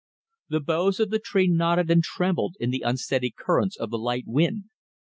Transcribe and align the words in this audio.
The 0.49 0.61
boughs 0.61 0.99
of 0.99 1.11
the 1.11 1.19
tree 1.19 1.47
nodded 1.47 1.91
and 1.91 2.03
trembled 2.03 2.55
in 2.59 2.71
the 2.71 2.81
unsteady 2.83 3.29
currents 3.29 3.77
of 3.77 3.91
the 3.91 3.99
light 3.99 4.23
wind. 4.25 4.63